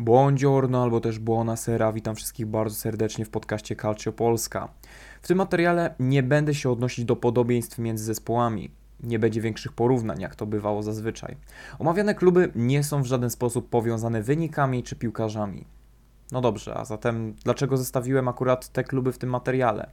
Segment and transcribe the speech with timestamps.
[0.00, 4.68] Buongiorno albo też buonasera, witam wszystkich bardzo serdecznie w podcaście Calcio Polska.
[5.22, 8.70] W tym materiale nie będę się odnosić do podobieństw między zespołami.
[9.02, 11.36] Nie będzie większych porównań, jak to bywało zazwyczaj.
[11.78, 15.64] Omawiane kluby nie są w żaden sposób powiązane wynikami czy piłkarzami.
[16.32, 19.90] No dobrze, a zatem dlaczego zestawiłem akurat te kluby w tym materiale?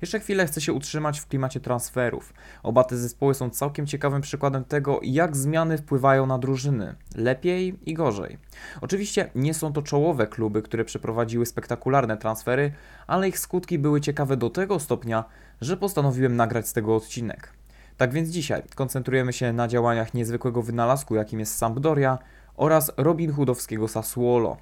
[0.00, 2.34] Jeszcze chwilę chcę się utrzymać w klimacie transferów.
[2.62, 6.94] Oba te zespoły są całkiem ciekawym przykładem tego, jak zmiany wpływają na drużyny.
[7.16, 8.38] Lepiej i gorzej.
[8.80, 12.72] Oczywiście nie są to czołowe kluby, które przeprowadziły spektakularne transfery,
[13.06, 15.24] ale ich skutki były ciekawe do tego stopnia,
[15.60, 17.52] że postanowiłem nagrać z tego odcinek.
[17.96, 22.18] Tak więc dzisiaj koncentrujemy się na działaniach niezwykłego wynalazku, jakim jest Sampdoria
[22.56, 24.56] oraz Robin Hoodowskiego Sassuolo.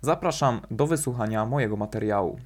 [0.00, 2.38] Zapraszam do wysłuchania mojego materiału.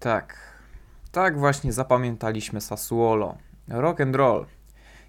[0.00, 0.36] Tak,
[1.12, 3.36] tak właśnie zapamiętaliśmy Sassuolo.
[3.68, 4.46] Rock and roll.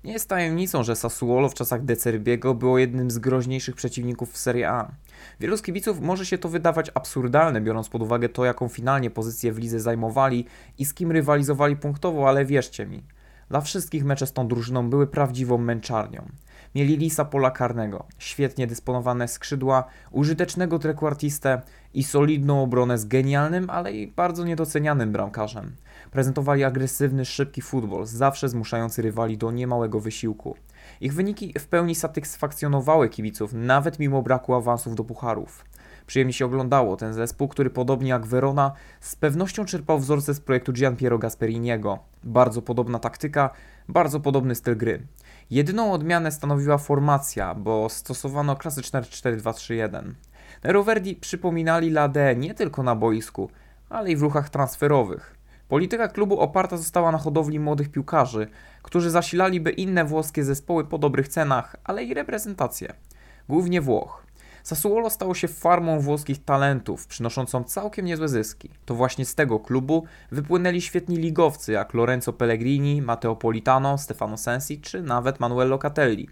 [0.03, 1.95] Nie jest tajemnicą, że Sassuolo w czasach De
[2.55, 4.91] było jednym z groźniejszych przeciwników w Serie A.
[5.39, 9.51] Wielu z kibiców może się to wydawać absurdalne, biorąc pod uwagę to, jaką finalnie pozycję
[9.51, 10.45] w lidze zajmowali
[10.77, 13.03] i z kim rywalizowali punktowo, ale wierzcie mi,
[13.49, 16.25] dla wszystkich mecze z tą drużyną były prawdziwą męczarnią.
[16.75, 21.61] Mieli Lisa pola karnego, świetnie dysponowane skrzydła, użytecznego trekwartistę
[21.93, 25.75] i solidną obronę z genialnym, ale i bardzo niedocenianym bramkarzem.
[26.11, 30.55] Prezentowali agresywny, szybki futbol, zawsze zmuszający rywali do niemałego wysiłku.
[31.01, 35.65] Ich wyniki w pełni satysfakcjonowały kibiców, nawet mimo braku awansów do pucharów.
[36.07, 40.73] Przyjemnie się oglądało ten zespół, który podobnie jak Verona z pewnością czerpał wzorce z projektu
[40.73, 41.99] Gianpiero Gasperiniego.
[42.23, 43.49] Bardzo podobna taktyka,
[43.89, 45.07] bardzo podobny styl gry.
[45.51, 50.11] Jedyną odmianę stanowiła formacja, bo stosowano klasyczne 4-2-3-1.
[50.63, 53.49] Nero Verdi przypominali Lade nie tylko na boisku,
[53.89, 55.35] ale i w ruchach transferowych.
[55.67, 58.47] Polityka klubu oparta została na hodowli młodych piłkarzy,
[58.81, 62.93] którzy zasilaliby inne włoskie zespoły po dobrych cenach, ale i reprezentacje.
[63.49, 64.23] Głównie Włoch.
[64.63, 68.69] Sassuolo stało się farmą włoskich talentów, przynoszącą całkiem niezłe zyski.
[68.85, 74.81] To właśnie z tego klubu wypłynęli świetni ligowcy jak Lorenzo Pellegrini, Matteo Politano, Stefano Sensi
[74.81, 76.29] czy nawet Manuel Locatelli.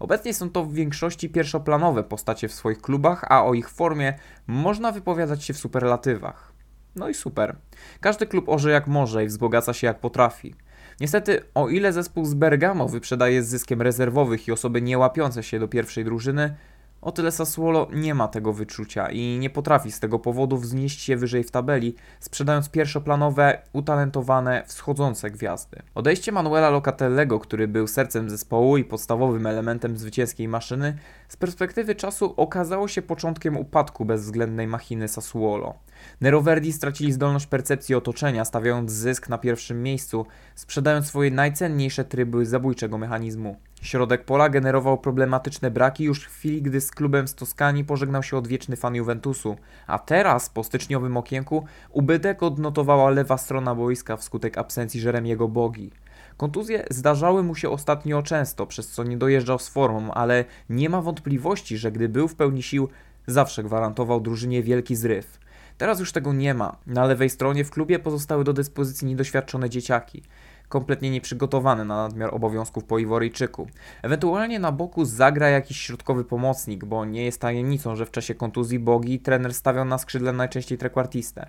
[0.00, 4.14] Obecnie są to w większości pierwszoplanowe postacie w swoich klubach, a o ich formie
[4.46, 6.52] można wypowiadać się w superlatywach.
[6.96, 7.56] No i super.
[8.00, 10.54] Każdy klub orze jak może i wzbogaca się jak potrafi.
[11.00, 15.58] Niestety, o ile zespół z Bergamo wyprzedaje z zyskiem rezerwowych i osoby nie łapiące się
[15.58, 16.54] do pierwszej drużyny,
[17.02, 21.16] o tyle Sassuolo nie ma tego wyczucia i nie potrafi z tego powodu wznieść się
[21.16, 25.82] wyżej w tabeli, sprzedając pierwszoplanowe, utalentowane, wschodzące gwiazdy.
[25.94, 30.98] Odejście Manuela Locatellego, który był sercem zespołu i podstawowym elementem zwycięskiej maszyny,
[31.28, 35.74] z perspektywy czasu okazało się początkiem upadku bezwzględnej machiny Sassuolo.
[36.20, 42.98] Neroverdi stracili zdolność percepcji otoczenia, stawiając zysk na pierwszym miejscu, sprzedając swoje najcenniejsze tryby zabójczego
[42.98, 43.56] mechanizmu.
[43.82, 48.36] Środek pola generował problematyczne braki już w chwili, gdy z klubem z Toskanii pożegnał się
[48.36, 49.56] odwieczny fan Juventusu,
[49.86, 55.90] a teraz, po styczniowym okienku, ubytek odnotowała lewa strona boiska wskutek absencji Jeremiego Bogi.
[56.36, 61.02] Kontuzje zdarzały mu się ostatnio często, przez co nie dojeżdżał z formą, ale nie ma
[61.02, 62.88] wątpliwości, że gdy był w pełni sił,
[63.26, 65.38] zawsze gwarantował drużynie wielki zryw.
[65.78, 66.76] Teraz już tego nie ma.
[66.86, 70.22] Na lewej stronie w klubie pozostały do dyspozycji niedoświadczone dzieciaki,
[70.72, 73.66] kompletnie nieprzygotowane na nadmiar obowiązków po Iworyjczyku.
[74.02, 78.78] Ewentualnie na boku zagra jakiś środkowy pomocnik, bo nie jest tajemnicą, że w czasie kontuzji
[78.78, 81.46] Bogi trener stawiał na skrzydle najczęściej trekwartistę.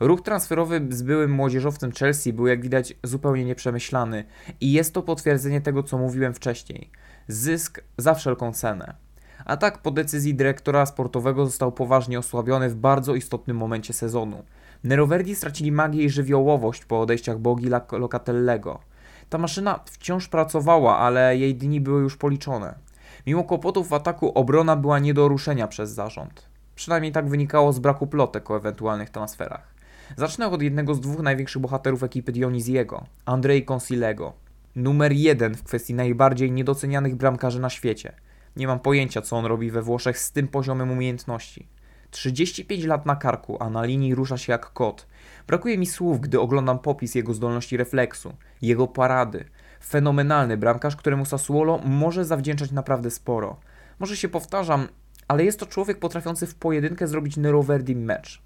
[0.00, 4.24] Ruch transferowy z byłym młodzieżowcem Chelsea był jak widać zupełnie nieprzemyślany
[4.60, 6.90] i jest to potwierdzenie tego, co mówiłem wcześniej.
[7.28, 8.94] Zysk za wszelką cenę.
[9.44, 14.42] A tak po decyzji dyrektora sportowego został poważnie osłabiony w bardzo istotnym momencie sezonu.
[14.84, 18.80] Neroverdi stracili magię i żywiołowość po odejściach Bogi Locatellego.
[19.28, 22.74] Ta maszyna wciąż pracowała, ale jej dni były już policzone.
[23.26, 26.48] Mimo kłopotów w ataku obrona była nie do ruszenia przez zarząd.
[26.74, 29.74] Przynajmniej tak wynikało z braku plotek o ewentualnych transferach.
[30.16, 34.32] Zacznę od jednego z dwóch największych bohaterów ekipy Dioniziego, Andrei Consilego.
[34.76, 38.12] Numer jeden w kwestii najbardziej niedocenianych bramkarzy na świecie.
[38.56, 41.68] Nie mam pojęcia, co on robi we Włoszech z tym poziomem umiejętności.
[42.12, 45.06] 35 lat na karku, a na linii rusza się jak kot.
[45.46, 49.44] Brakuje mi słów, gdy oglądam popis jego zdolności refleksu, jego parady.
[49.84, 53.56] Fenomenalny bramkarz, któremu Sassuolo może zawdzięczać naprawdę sporo.
[53.98, 54.88] Może się powtarzam,
[55.28, 58.42] ale jest to człowiek potrafiący w pojedynkę zrobić Neroverdi mecz.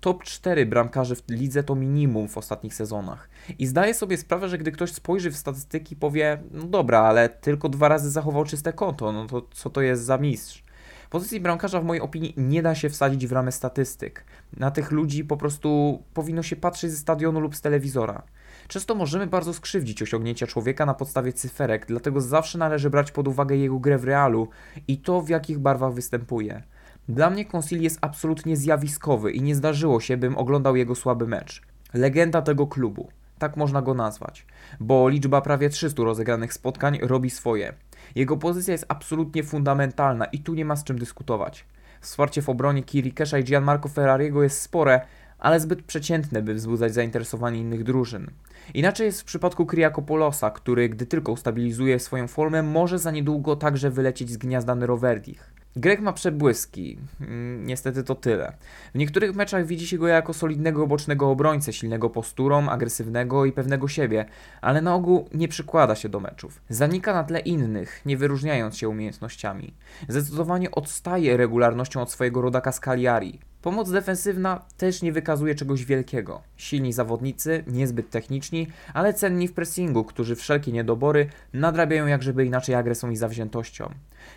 [0.00, 3.28] Top 4 bramkarzy w lidze to minimum w ostatnich sezonach.
[3.58, 7.68] I zdaję sobie sprawę, że gdy ktoś spojrzy w statystyki, powie: No dobra, ale tylko
[7.68, 10.64] dwa razy zachował czyste konto, no to co to jest za mistrz?
[11.10, 14.24] Pozycji bramkarza w mojej opinii nie da się wsadzić w ramy statystyk.
[14.56, 18.22] Na tych ludzi po prostu powinno się patrzeć ze stadionu lub z telewizora.
[18.68, 23.56] Często możemy bardzo skrzywdzić osiągnięcia człowieka na podstawie cyferek, dlatego zawsze należy brać pod uwagę
[23.56, 24.48] jego grę w realu
[24.88, 26.62] i to, w jakich barwach występuje.
[27.08, 31.62] Dla mnie Concili jest absolutnie zjawiskowy i nie zdarzyło się, bym oglądał jego słaby mecz.
[31.94, 33.08] Legenda tego klubu,
[33.38, 34.46] tak można go nazwać,
[34.80, 37.74] bo liczba prawie 300 rozegranych spotkań robi swoje.
[38.14, 41.64] Jego pozycja jest absolutnie fundamentalna i tu nie ma z czym dyskutować.
[42.00, 45.00] Wsparcie w obronie Kirikesza i Gianmarco Ferrariego jest spore,
[45.38, 48.30] ale zbyt przeciętne, by wzbudzać zainteresowanie innych drużyn.
[48.74, 53.90] Inaczej jest w przypadku Kriakopolosa, który gdy tylko ustabilizuje swoją formę, może za niedługo także
[53.90, 55.49] wylecieć z gniazda Neroverdich.
[55.76, 58.52] Grek ma przebłyski, mm, niestety to tyle.
[58.94, 63.88] W niektórych meczach widzi się go jako solidnego bocznego obrońcę, silnego posturą, agresywnego i pewnego
[63.88, 64.24] siebie,
[64.60, 66.60] ale na ogół nie przykłada się do meczów.
[66.68, 69.74] Zanika na tle innych, nie wyróżniając się umiejętnościami.
[70.08, 73.38] Zdecydowanie odstaje regularnością od swojego rodaka z Cagliari.
[73.62, 76.42] Pomoc defensywna też nie wykazuje czegoś wielkiego.
[76.56, 83.10] Silni zawodnicy, niezbyt techniczni, ale cenni w pressingu, którzy wszelkie niedobory nadrabiają jak inaczej agresją
[83.10, 83.90] i zawziętością.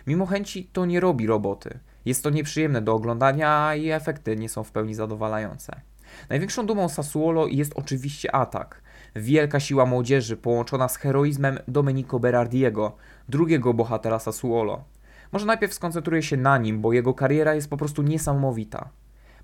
[0.06, 1.78] Mimo chęci to nie robi roboty.
[2.04, 5.80] Jest to nieprzyjemne do oglądania i efekty nie są w pełni zadowalające.
[6.28, 8.82] Największą dumą Sassuolo jest oczywiście atak.
[9.16, 12.96] Wielka siła młodzieży połączona z heroizmem Domenico Berardiego,
[13.28, 14.84] drugiego bohatera Sassuolo.
[15.32, 18.88] Może najpierw skoncentruję się na nim, bo jego kariera jest po prostu niesamowita.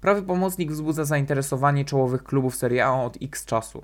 [0.00, 3.82] Prawy pomocnik wzbudza zainteresowanie czołowych klubów Serie A od X czasu.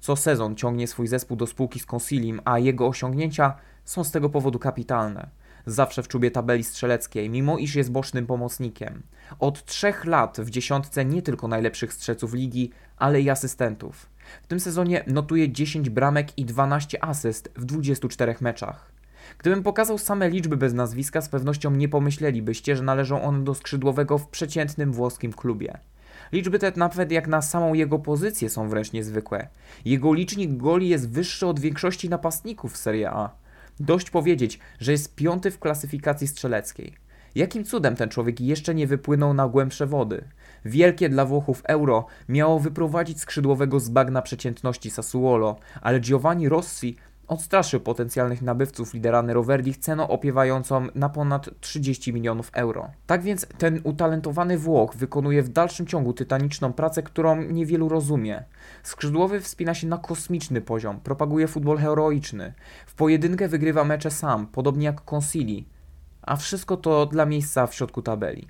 [0.00, 4.30] Co sezon ciągnie swój zespół do spółki z Consilim, a jego osiągnięcia są z tego
[4.30, 5.28] powodu kapitalne.
[5.66, 9.02] Zawsze w czubie tabeli strzeleckiej, mimo iż jest bocznym pomocnikiem.
[9.38, 14.06] Od trzech lat w dziesiątce nie tylko najlepszych strzelców ligi, ale i asystentów.
[14.42, 18.93] W tym sezonie notuje 10 bramek i 12 asyst w 24 meczach.
[19.38, 24.18] Gdybym pokazał same liczby bez nazwiska, z pewnością nie pomyślelibyście, że należą one do skrzydłowego
[24.18, 25.78] w przeciętnym włoskim klubie.
[26.32, 29.48] Liczby te nawet jak na samą jego pozycję są wręcz niezwykłe.
[29.84, 33.30] Jego licznik goli jest wyższy od większości napastników Serie A.
[33.80, 36.94] Dość powiedzieć, że jest piąty w klasyfikacji strzeleckiej.
[37.34, 40.24] Jakim cudem ten człowiek jeszcze nie wypłynął na głębsze wody?
[40.64, 46.96] Wielkie dla Włochów euro miało wyprowadzić skrzydłowego z bagna przeciętności Sassuolo, ale Giovanni Rossi
[47.28, 52.90] odstraszył potencjalnych nabywców lidera Neroverdich ceną opiewającą na ponad 30 milionów euro.
[53.06, 58.44] Tak więc ten utalentowany Włoch wykonuje w dalszym ciągu tytaniczną pracę, którą niewielu rozumie.
[58.82, 62.54] Skrzydłowy wspina się na kosmiczny poziom, propaguje futbol heroiczny,
[62.86, 65.68] w pojedynkę wygrywa mecze sam, podobnie jak Concili,
[66.22, 68.48] a wszystko to dla miejsca w środku tabeli.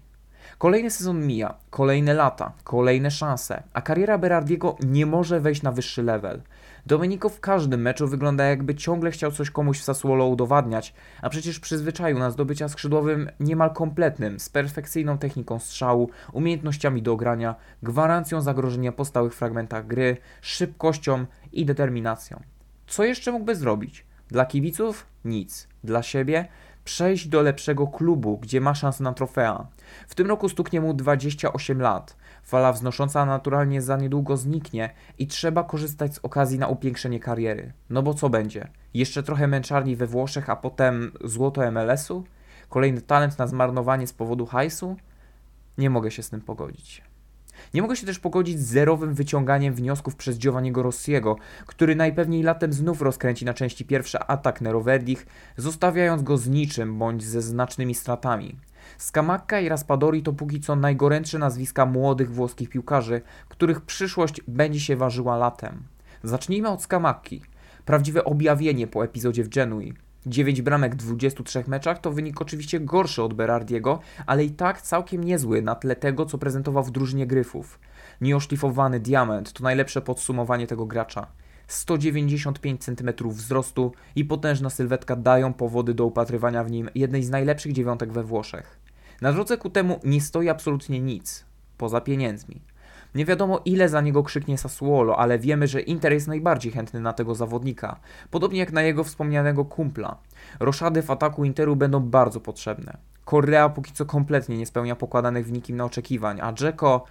[0.59, 6.03] Kolejny sezon mija, kolejne lata, kolejne szanse, a kariera Berardiego nie może wejść na wyższy
[6.03, 6.43] level.
[6.87, 11.61] Domenico w każdym meczu wygląda jakby ciągle chciał coś komuś w Sassuolo udowadniać, a przecież
[11.61, 18.41] przyzwyczaił nas do bycia skrzydłowym niemal kompletnym, z perfekcyjną techniką strzału, umiejętnościami do grania, gwarancją
[18.41, 22.41] zagrożenia po stałych fragmentach gry, szybkością i determinacją.
[22.87, 24.07] Co jeszcze mógłby zrobić?
[24.29, 25.07] Dla kibiców?
[25.25, 25.69] Nic.
[25.85, 26.49] Dla siebie?
[26.85, 29.67] Przejść do lepszego klubu, gdzie ma szansę na trofea.
[30.09, 32.17] W tym roku stuknie mu 28 lat.
[32.45, 37.73] Fala wznosząca naturalnie za niedługo zniknie i trzeba korzystać z okazji na upiększenie kariery.
[37.91, 38.69] No bo co będzie?
[38.95, 42.25] Jeszcze trochę męczarni we Włoszech, a potem złoto MLS-u?
[42.69, 44.97] Kolejny talent na zmarnowanie z powodu hajsu?
[45.79, 47.03] Nie mogę się z tym pogodzić.
[47.75, 51.37] Nie mogę się też pogodzić z zerowym wyciąganiem wniosków przez Giovanniego Rossiego,
[51.67, 57.25] który najpewniej latem znów rozkręci na części pierwsze atak Neroverdich, zostawiając go z niczym bądź
[57.25, 58.57] ze znacznymi stratami.
[58.99, 64.97] Skamacka i Raspadori to póki co najgorętsze nazwiska młodych włoskich piłkarzy, których przyszłość będzie się
[64.97, 65.83] ważyła latem.
[66.23, 67.43] Zacznijmy od Skamakki.
[67.85, 69.95] Prawdziwe objawienie po epizodzie w Genui.
[70.27, 75.25] 9 bramek w 23 meczach to wynik oczywiście gorszy od Berardiego, ale i tak całkiem
[75.25, 77.79] niezły na tle tego, co prezentował w drużynie Gryfów.
[78.21, 81.27] Nieoszlifowany diament to najlepsze podsumowanie tego gracza.
[81.67, 87.73] 195 cm wzrostu i potężna sylwetka dają powody do upatrywania w nim jednej z najlepszych
[87.73, 88.79] dziewiątek we Włoszech.
[89.21, 91.45] Na drodze ku temu nie stoi absolutnie nic,
[91.79, 92.61] poza pieniędzmi.
[93.15, 97.13] Nie wiadomo ile za niego krzyknie Sassuolo, ale wiemy, że Inter jest najbardziej chętny na
[97.13, 100.17] tego zawodnika, podobnie jak na jego wspomnianego kumpla.
[100.61, 102.97] Roszady w ataku Interu będą bardzo potrzebne.
[103.31, 107.05] Correa póki co kompletnie nie spełnia pokładanych w nikim na oczekiwań, a Dzeko...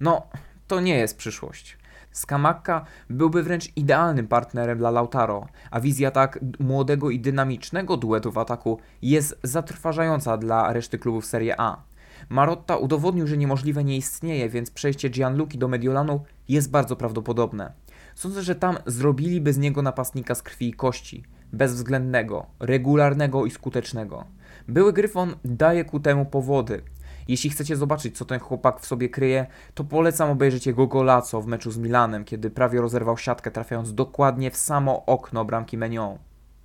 [0.00, 0.26] No,
[0.66, 1.78] to nie jest przyszłość.
[2.12, 8.38] Skamakka byłby wręcz idealnym partnerem dla Lautaro, a wizja tak młodego i dynamicznego duetu w
[8.38, 11.82] ataku jest zatrważająca dla reszty klubów Serie A.
[12.28, 17.72] Marotta udowodnił, że niemożliwe nie istnieje, więc przejście Gianluki do Mediolanu jest bardzo prawdopodobne.
[18.14, 24.24] Sądzę, że tam zrobiliby z niego napastnika z krwi i kości, bezwzględnego, regularnego i skutecznego.
[24.68, 26.82] Były Gryfon daje ku temu powody.
[27.30, 31.46] Jeśli chcecie zobaczyć, co ten chłopak w sobie kryje, to polecam obejrzeć jego golaco w
[31.46, 36.18] meczu z Milanem, kiedy prawie rozerwał siatkę, trafiając dokładnie w samo okno bramki Menion.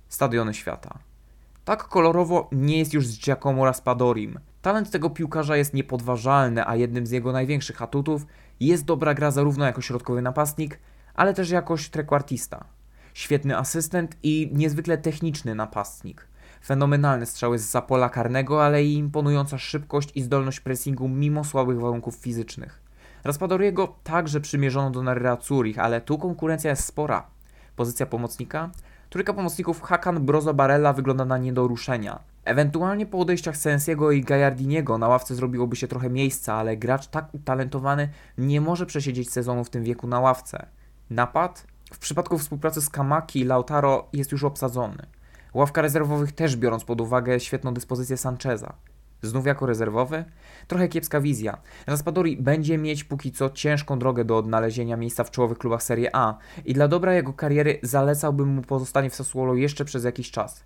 [0.08, 0.98] Stadiony świata.
[1.64, 4.38] Tak kolorowo nie jest już z Giacomo Raspadorim.
[4.62, 8.26] Talent tego piłkarza jest niepodważalny, a jednym z jego największych atutów
[8.60, 10.78] jest dobra gra zarówno jako środkowy napastnik,
[11.14, 12.64] ale też jako trekwartista.
[13.14, 16.26] Świetny asystent i niezwykle techniczny napastnik.
[16.66, 22.14] Fenomenalne strzały z pola karnego, ale i imponująca szybkość i zdolność pressingu mimo słabych warunków
[22.14, 22.82] fizycznych.
[23.24, 27.26] Raspadoriego także przymierzono do Nerazzurich, ale tu konkurencja jest spora.
[27.76, 28.70] Pozycja pomocnika?
[29.10, 32.18] Trójka pomocników Hakan, Brozo, Barella wygląda na nie do ruszenia.
[32.44, 37.34] Ewentualnie po odejściach Sensiego i Gajardiniego na ławce zrobiłoby się trochę miejsca, ale gracz tak
[37.34, 38.08] utalentowany
[38.38, 40.66] nie może przesiedzieć sezonu w tym wieku na ławce.
[41.10, 41.66] Napad?
[41.92, 45.06] W przypadku współpracy z Kamaki Lautaro jest już obsadzony.
[45.56, 48.74] Ławka rezerwowych też biorąc pod uwagę świetną dyspozycję Sancheza.
[49.22, 50.24] Znów jako rezerwowy?
[50.68, 51.58] Trochę kiepska wizja.
[51.86, 56.38] Raspadori będzie mieć póki co ciężką drogę do odnalezienia miejsca w czołowych klubach Serie A
[56.64, 60.64] i dla dobra jego kariery zalecałbym mu pozostanie w Sassuolo jeszcze przez jakiś czas.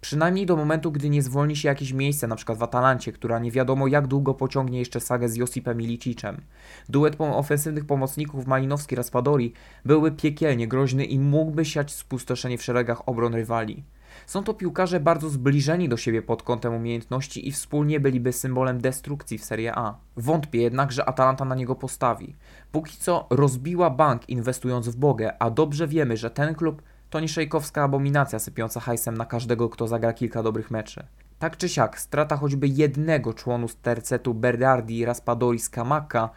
[0.00, 2.54] Przynajmniej do momentu, gdy nie zwolni się jakieś miejsce, np.
[2.54, 6.40] w Atalancie, która nie wiadomo jak długo pociągnie jeszcze sagę z Josipem Ilicicem.
[6.88, 9.50] Duet ofensywnych pomocników Malinowski-Raspadori
[9.84, 13.84] byłby piekielnie groźny i mógłby siać spustoszenie w szeregach obron rywali.
[14.30, 19.38] Są to piłkarze bardzo zbliżeni do siebie pod kątem umiejętności i wspólnie byliby symbolem destrukcji
[19.38, 19.94] w Serie A.
[20.16, 22.36] Wątpię jednak, że Atalanta na niego postawi.
[22.72, 27.28] Póki co rozbiła bank inwestując w Bogę, a dobrze wiemy, że ten klub to nie
[27.28, 31.06] szejkowska abominacja sypiąca hajsem na każdego, kto zagra kilka dobrych meczy.
[31.38, 36.30] Tak czy siak, strata choćby jednego członu z tercetu Berdardi, Raspadori, Skamaka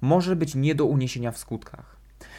[0.00, 1.95] może być nie do uniesienia w skutkach.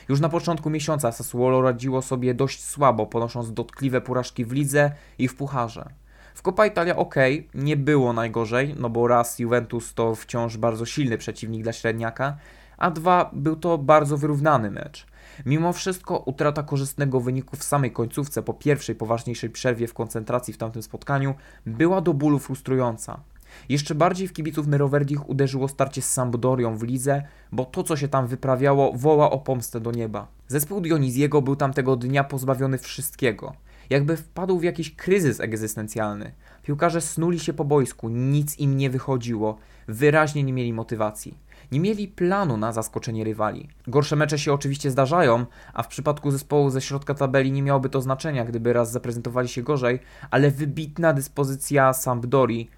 [0.09, 5.27] Już na początku miesiąca Sassuolo radziło sobie dość słabo, ponosząc dotkliwe porażki w lidze i
[5.27, 5.89] w pucharze.
[6.33, 7.15] W Coppa Italia ok,
[7.53, 12.37] nie było najgorzej, no bo raz Juventus to wciąż bardzo silny przeciwnik dla średniaka,
[12.77, 15.07] a dwa był to bardzo wyrównany mecz.
[15.45, 20.57] Mimo wszystko utrata korzystnego wyniku w samej końcówce po pierwszej poważniejszej przerwie w koncentracji w
[20.57, 21.35] tamtym spotkaniu
[21.65, 23.19] była do bólu frustrująca.
[23.69, 28.07] Jeszcze bardziej w kibiców Neroverdich uderzyło starcie z Sampdorią w lidze, bo to co się
[28.07, 30.27] tam wyprawiało woła o pomstę do nieba.
[30.47, 33.53] Zespół Dioniziego był tamtego dnia pozbawiony wszystkiego.
[33.89, 36.31] Jakby wpadł w jakiś kryzys egzystencjalny.
[36.63, 41.37] Piłkarze snuli się po boisku, nic im nie wychodziło, wyraźnie nie mieli motywacji.
[41.71, 43.69] Nie mieli planu na zaskoczenie rywali.
[43.87, 48.01] Gorsze mecze się oczywiście zdarzają, a w przypadku zespołu ze środka tabeli nie miałoby to
[48.01, 49.99] znaczenia, gdyby raz zaprezentowali się gorzej,
[50.31, 52.69] ale wybitna dyspozycja Sampdori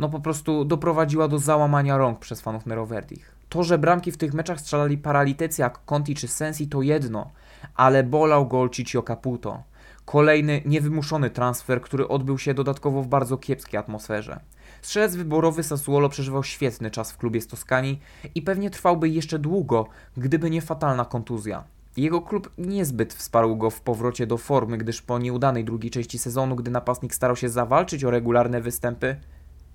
[0.00, 3.34] no po prostu doprowadziła do załamania rąk przez fanów Neroverdich.
[3.48, 7.30] To, że bramki w tych meczach strzelali paralitycy jak Conti czy Sensi to jedno,
[7.74, 9.62] ale bolał gol Ciccio Caputo.
[10.04, 14.40] Kolejny niewymuszony transfer, który odbył się dodatkowo w bardzo kiepskiej atmosferze.
[14.82, 18.00] Strzelec wyborowy Sassuolo przeżywał świetny czas w klubie z Toskanii
[18.34, 21.64] i pewnie trwałby jeszcze długo, gdyby nie fatalna kontuzja.
[21.96, 26.56] Jego klub niezbyt wsparł go w powrocie do formy, gdyż po nieudanej drugiej części sezonu,
[26.56, 29.16] gdy napastnik starał się zawalczyć o regularne występy,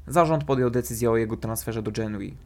[0.07, 2.37] zarząd podjął decyzję o jego transferze do Genui.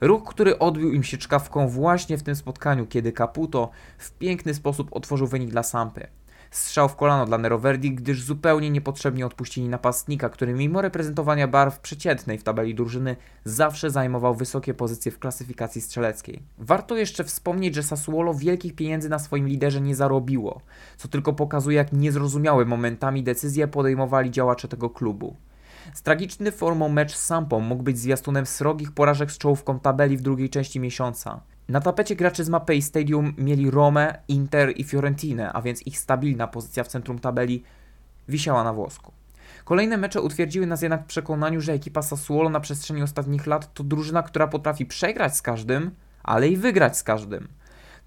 [0.00, 4.88] Ruch, który odbił im się czkawką właśnie w tym spotkaniu, kiedy Caputo w piękny sposób
[4.92, 6.06] otworzył wynik dla Sampy.
[6.50, 12.38] Strzał w kolano dla Neroverdi, gdyż zupełnie niepotrzebnie odpuścili napastnika, który mimo reprezentowania barw przeciętnej
[12.38, 16.42] w tabeli drużyny zawsze zajmował wysokie pozycje w klasyfikacji strzeleckiej.
[16.58, 20.60] Warto jeszcze wspomnieć, że Sassuolo wielkich pieniędzy na swoim liderze nie zarobiło,
[20.96, 25.36] co tylko pokazuje jak niezrozumiałe momentami decyzje podejmowali działacze tego klubu.
[25.94, 30.22] Z tragiczny formą mecz z Sampą mógł być zwiastunem srogich porażek z czołówką tabeli w
[30.22, 31.40] drugiej części miesiąca.
[31.68, 36.48] Na tapecie graczy z Mapei Stadium mieli Rome, Inter i Fiorentinę, a więc ich stabilna
[36.48, 37.62] pozycja w centrum tabeli
[38.28, 39.12] wisiała na włosku.
[39.64, 43.84] Kolejne mecze utwierdziły nas jednak w przekonaniu, że ekipa Sassuolo na przestrzeni ostatnich lat to
[43.84, 45.90] drużyna, która potrafi przegrać z każdym,
[46.22, 47.48] ale i wygrać z każdym.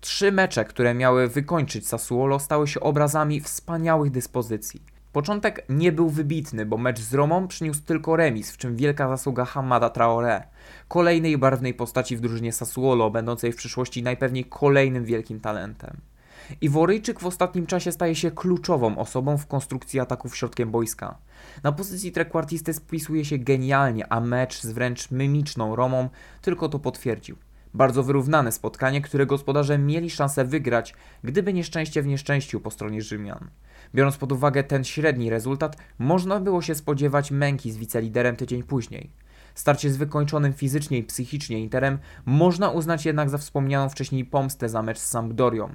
[0.02, 4.95] Trzy mecze, które miały wykończyć Sassuolo, stały się obrazami wspaniałych dyspozycji.
[5.16, 9.46] Początek nie był wybitny, bo mecz z Romą przyniósł tylko remis, w czym wielka zasługa
[9.46, 10.42] Hamada Traoré,
[10.88, 15.98] kolejnej barwnej postaci w drużynie Sassuolo, będącej w przyszłości najpewniej kolejnym wielkim talentem.
[16.62, 21.18] Iworyjczyk w ostatnim czasie staje się kluczową osobą w konstrukcji ataków środkiem boiska.
[21.64, 26.10] Na pozycji trekwartisty spisuje się genialnie, a mecz z wręcz mimiczną Romą
[26.42, 27.38] tylko to potwierdził.
[27.76, 33.50] Bardzo wyrównane spotkanie, które gospodarze mieli szansę wygrać, gdyby nieszczęście w nieszczęściu po stronie Rzymian.
[33.96, 39.10] Biorąc pod uwagę ten średni rezultat, można było się spodziewać męki z wiceliderem tydzień później.
[39.56, 44.82] Starcie z wykończonym fizycznie i psychicznie Interem można uznać jednak za wspomnianą wcześniej pomstę za
[44.82, 45.70] mecz z Sampdorią.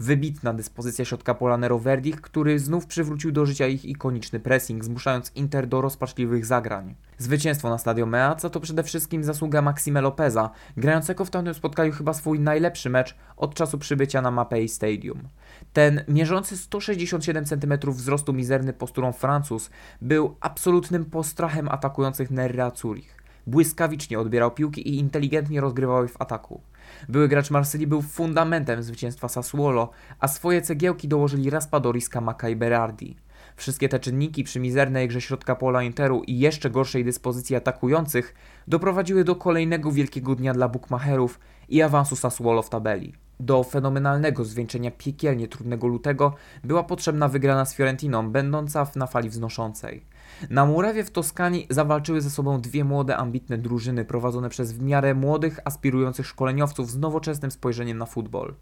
[0.00, 5.32] Wybitna dyspozycja środka pola Nero Verdich, który znów przywrócił do życia ich ikoniczny pressing, zmuszając
[5.34, 6.94] Inter do rozpaczliwych zagrań.
[7.18, 12.12] Zwycięstwo na Stadio Meazza to przede wszystkim zasługa Maxime Lopeza, grającego w tamtym spotkaniu chyba
[12.12, 15.28] swój najlepszy mecz od czasu przybycia na Mapei Stadium.
[15.72, 19.70] Ten mierzący 167 cm wzrostu mizerny posturą Francuz
[20.02, 23.24] był absolutnym postrachem atakujących Nerra Zurich.
[23.46, 26.60] Błyskawicznie odbierał piłki i inteligentnie rozgrywał je w ataku.
[27.08, 33.16] Były gracz Marsylii był fundamentem zwycięstwa Sassuolo, a swoje cegiełki dołożyli Raspadori, Scamacca i Berardi.
[33.56, 38.34] Wszystkie te czynniki przy mizernej grze środka pola Interu i jeszcze gorszej dyspozycji atakujących
[38.68, 43.12] doprowadziły do kolejnego wielkiego dnia dla bukmacherów i awansu Sassuolo w tabeli.
[43.40, 46.34] Do fenomenalnego zwieńczenia piekielnie trudnego lutego
[46.64, 50.04] była potrzebna wygrana z Fiorentiną, będąca na fali wznoszącej.
[50.50, 55.14] Na murawie w Toskanii zawalczyły ze sobą dwie młode, ambitne drużyny prowadzone przez w miarę
[55.14, 58.54] młodych, aspirujących szkoleniowców z nowoczesnym spojrzeniem na futbol.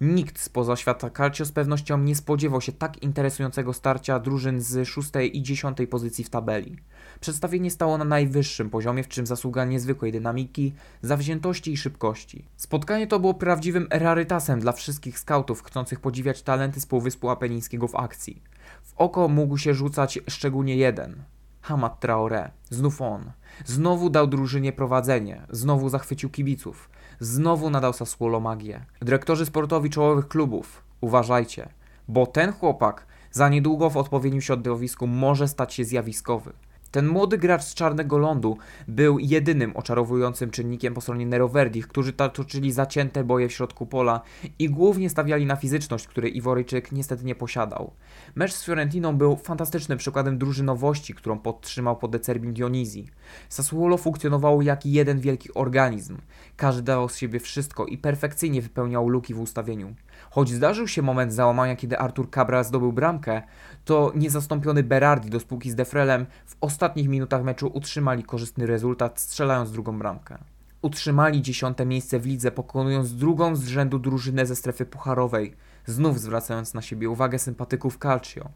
[0.00, 5.36] Nikt spoza świata calcio z pewnością nie spodziewał się tak interesującego starcia drużyn z szóstej
[5.36, 6.76] i dziesiątej pozycji w tabeli.
[7.20, 12.44] Przedstawienie stało na najwyższym poziomie, w czym zasługa niezwykłej dynamiki, zawziętości i szybkości.
[12.56, 17.96] Spotkanie to było prawdziwym rarytasem dla wszystkich skautów chcących podziwiać talenty z Półwyspu Apenińskiego w
[17.96, 18.42] akcji.
[18.90, 21.22] W oko mógł się rzucać szczególnie jeden.
[21.60, 22.50] Hamad Traoré.
[22.70, 23.32] Znów on.
[23.64, 25.46] Znowu dał drużynie prowadzenie.
[25.50, 26.90] Znowu zachwycił kibiców.
[27.20, 28.84] Znowu nadał Sassuolo magię.
[29.00, 31.68] Dyrektorzy sportowi czołowych klubów, uważajcie,
[32.08, 36.52] bo ten chłopak za niedługo w odpowiednim środowisku może stać się zjawiskowy.
[36.90, 38.56] Ten młody gracz z Czarnego Lądu
[38.88, 44.20] był jedynym oczarowującym czynnikiem po stronie Neroverdich, którzy toczyli zacięte boje w środku pola
[44.58, 47.92] i głównie stawiali na fizyczność, której Iworyjczyk niestety nie posiadał.
[48.34, 53.08] Mecz z Fiorentiną był fantastycznym przykładem drużynowości, którą podtrzymał pod Decerbim Dionizji.
[53.48, 56.16] Sassuolo funkcjonowało jak jeden wielki organizm.
[56.56, 59.94] Każdy dawał z siebie wszystko i perfekcyjnie wypełniał luki w ustawieniu.
[60.30, 63.42] Choć zdarzył się moment załamania, kiedy Artur Cabral zdobył bramkę,
[63.84, 69.72] to niezastąpiony Berardi do spółki z Defrelem w ostatnich minutach meczu utrzymali korzystny rezultat, strzelając
[69.72, 70.38] drugą bramkę.
[70.82, 75.54] Utrzymali dziesiąte miejsce w lidze, pokonując drugą z rzędu drużynę ze strefy pucharowej,
[75.86, 78.50] znów zwracając na siebie uwagę sympatyków Calcio.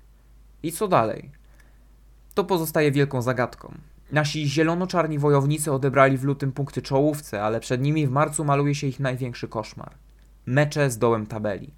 [0.62, 1.30] I co dalej?
[2.34, 3.74] To pozostaje wielką zagadką.
[4.12, 8.86] Nasi zielono-czarni wojownicy odebrali w lutym punkty czołówce, ale przed nimi w marcu maluje się
[8.86, 9.94] ich największy koszmar.
[10.46, 11.70] Mecze z dołem tabeli.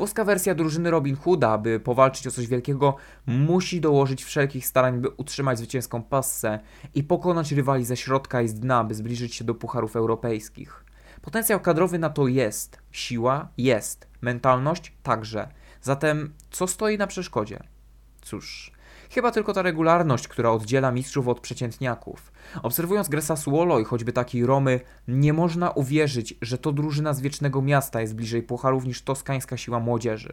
[0.00, 5.08] Włoska wersja drużyny Robin Hooda, by powalczyć o coś wielkiego, musi dołożyć wszelkich starań, by
[5.08, 6.60] utrzymać zwycięską passę
[6.94, 10.84] i pokonać rywali ze środka i z dna, by zbliżyć się do pucharów europejskich.
[11.22, 15.48] Potencjał kadrowy na to jest, siła jest, mentalność także.
[15.82, 17.62] Zatem co stoi na przeszkodzie?
[18.22, 18.72] Cóż,
[19.10, 22.32] Chyba tylko ta regularność, która oddziela mistrzów od przeciętniaków.
[22.62, 27.62] Obserwując grę Sassuolo i choćby takiej Romy, nie można uwierzyć, że to drużyna z Wiecznego
[27.62, 30.32] Miasta jest bliżej pucharów niż toskańska siła młodzieży.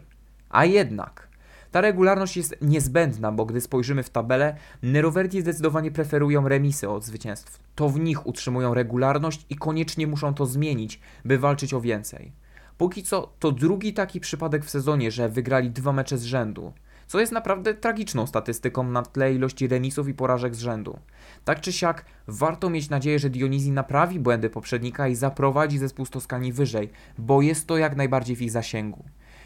[0.50, 1.28] A jednak...
[1.70, 7.60] Ta regularność jest niezbędna, bo gdy spojrzymy w tabelę, Neroverdi zdecydowanie preferują remisy od zwycięstw.
[7.74, 12.32] To w nich utrzymują regularność i koniecznie muszą to zmienić, by walczyć o więcej.
[12.78, 16.72] Póki co to drugi taki przypadek w sezonie, że wygrali dwa mecze z rzędu
[17.08, 20.98] co jest naprawdę tragiczną statystyką na tle ilości remisów i porażek z rzędu.
[21.44, 26.10] Tak czy siak, warto mieć nadzieję, że Dionizji naprawi błędy poprzednika i zaprowadzi zespół z
[26.10, 29.04] Toskanii wyżej, bo jest to jak najbardziej w ich zasięgu.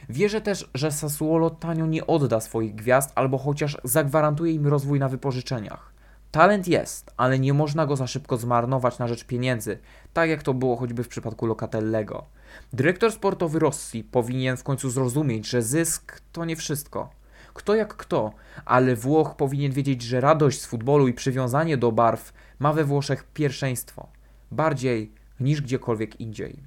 [0.08, 5.08] Wierzę też, że Sassuolo tanio nie odda swoich gwiazd, albo chociaż zagwarantuje im rozwój na
[5.08, 5.92] wypożyczeniach.
[6.30, 9.78] Talent jest, ale nie można go za szybko zmarnować na rzecz pieniędzy,
[10.12, 12.24] tak jak to było choćby w przypadku Locatellego.
[12.72, 17.21] Dyrektor sportowy Rossi powinien w końcu zrozumieć, że zysk to nie wszystko.
[17.54, 18.32] Kto jak kto,
[18.64, 23.24] ale Włoch powinien wiedzieć, że radość z futbolu i przywiązanie do barw ma we Włoszech
[23.24, 24.08] pierwszeństwo.
[24.50, 26.62] Bardziej niż gdziekolwiek indziej.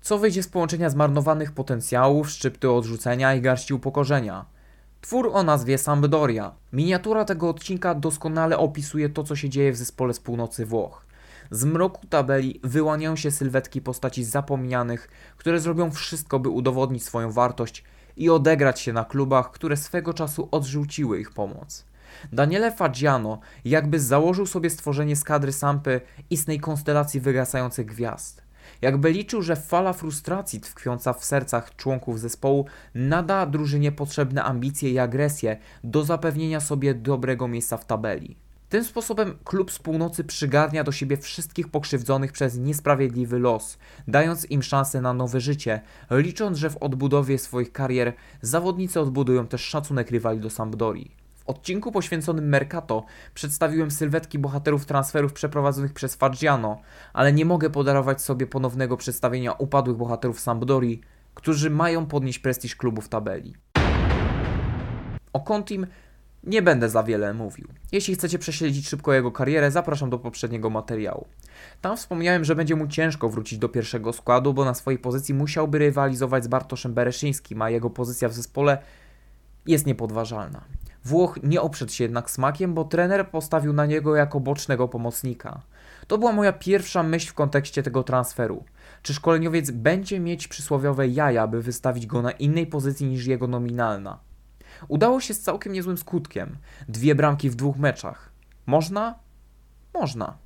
[0.00, 4.44] Co wyjdzie z połączenia zmarnowanych potencjałów, szczypty odrzucenia i garści upokorzenia?
[5.02, 6.52] Twór o nazwie Sampdoria.
[6.72, 11.06] Miniatura tego odcinka doskonale opisuje to, co się dzieje w zespole z północy Włoch.
[11.50, 17.84] Z mroku tabeli wyłaniają się sylwetki postaci zapomnianych, które zrobią wszystko, by udowodnić swoją wartość
[18.16, 21.84] i odegrać się na klubach, które swego czasu odrzuciły ich pomoc.
[22.32, 28.42] Daniele Fagiano jakby założył sobie stworzenie skadry Sampy istnej konstelacji wygasających gwiazd.
[28.82, 34.98] Jakby liczył, że fala frustracji tkwiąca w sercach członków zespołu nada drużynie potrzebne ambicje i
[34.98, 38.36] agresję do zapewnienia sobie dobrego miejsca w tabeli.
[38.68, 44.62] Tym sposobem klub z północy przygarnia do siebie wszystkich pokrzywdzonych przez niesprawiedliwy los, dając im
[44.62, 50.40] szansę na nowe życie, licząc, że w odbudowie swoich karier zawodnicy odbudują też szacunek rywali
[50.40, 51.21] do Sampdorii.
[51.42, 56.80] W odcinku poświęconym Mercato przedstawiłem sylwetki bohaterów transferów przeprowadzonych przez Faggiano,
[57.12, 61.00] ale nie mogę podarować sobie ponownego przedstawienia upadłych bohaterów Sampdorii,
[61.34, 63.54] którzy mają podnieść prestiż klubu w tabeli.
[65.32, 65.86] O Contim
[66.44, 67.68] nie będę za wiele mówił.
[67.92, 71.26] Jeśli chcecie prześledzić szybko jego karierę, zapraszam do poprzedniego materiału.
[71.80, 75.78] Tam wspomniałem, że będzie mu ciężko wrócić do pierwszego składu, bo na swojej pozycji musiałby
[75.78, 78.78] rywalizować z Bartoszem Bereszyńskim, a jego pozycja w zespole
[79.66, 80.64] jest niepodważalna.
[81.04, 85.60] Włoch nie oprzedł się jednak smakiem, bo trener postawił na niego jako bocznego pomocnika.
[86.06, 88.64] To była moja pierwsza myśl w kontekście tego transferu.
[89.02, 94.18] Czy szkoleniowiec będzie mieć przysłowiowe jaja, by wystawić go na innej pozycji niż jego nominalna?
[94.88, 96.56] Udało się z całkiem niezłym skutkiem.
[96.88, 98.32] Dwie bramki w dwóch meczach.
[98.66, 99.14] Można?
[99.94, 100.36] Można.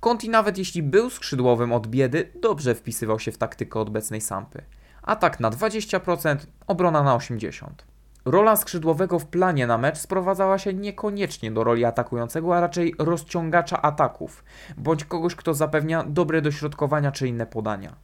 [0.00, 4.62] Conti nawet jeśli był skrzydłowym od biedy, dobrze wpisywał się w taktykę obecnej Sampy.
[5.02, 7.89] Atak na 20%, obrona na 80%.
[8.24, 13.82] Rola skrzydłowego w planie na mecz sprowadzała się niekoniecznie do roli atakującego, a raczej rozciągacza
[13.82, 14.44] ataków,
[14.76, 17.94] bądź kogoś, kto zapewnia dobre dośrodkowania czy inne podania.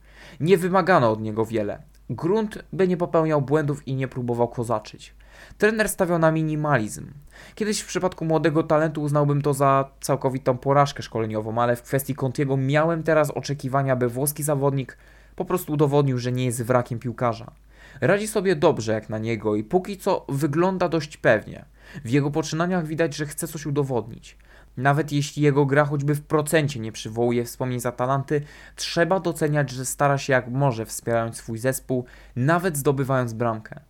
[0.41, 1.83] Nie wymagano od niego wiele.
[2.11, 5.15] Grunt, by nie popełniał błędów i nie próbował kozaczyć.
[5.59, 7.07] Trener stawiał na minimalizm.
[7.55, 12.57] Kiedyś w przypadku młodego talentu uznałbym to za całkowitą porażkę szkoleniową, ale w kwestii Contiego
[12.57, 14.97] miałem teraz oczekiwania, by włoski zawodnik
[15.37, 17.53] po prostu udowodnił, że nie jest wrakiem piłkarza.
[18.01, 21.65] Radzi sobie dobrze jak na niego i póki co wygląda dość pewnie.
[22.05, 24.37] W jego poczynaniach widać, że chce coś udowodnić.
[24.77, 28.43] Nawet jeśli jego gra choćby w procencie nie przywołuje wspomnień za talenty,
[28.77, 32.05] trzeba doceniać, że stara się jak może wspierając swój zespół,
[32.37, 33.81] nawet zdobywając bramkę.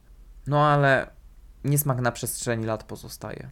[0.47, 1.11] No ale
[1.65, 3.51] niesmak na przestrzeni lat pozostaje.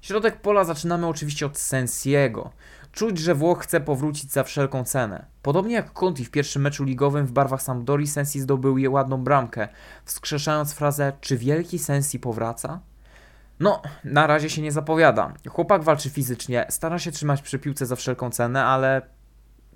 [0.00, 2.50] Środek pola zaczynamy oczywiście od Sensiego.
[2.94, 5.26] Czuć, że Włoch chce powrócić za wszelką cenę.
[5.42, 9.68] Podobnie jak Conti w pierwszym meczu ligowym w barwach Sampdori, Sensi zdobył je ładną bramkę,
[10.04, 12.80] wskrzeszając frazę czy wielki Sensi powraca?
[13.60, 15.32] No, na razie się nie zapowiada.
[15.48, 19.02] Chłopak walczy fizycznie, stara się trzymać przy piłce za wszelką cenę, ale